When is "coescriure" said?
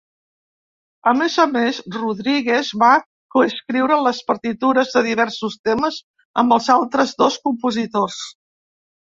3.35-3.99